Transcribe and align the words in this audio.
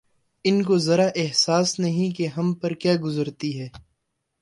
ان 0.45 0.63
کو 0.63 0.77
ذرا 0.77 1.07
سا 1.07 1.21
احساس 1.21 1.79
نہیں 1.79 2.15
کہ 2.15 2.27
ہم 2.27 2.53
پر 2.53 2.73
کیا 2.73 2.93
گزرتی 3.03 3.59
ہے 3.59 3.67